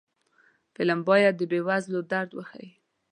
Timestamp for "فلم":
0.73-0.99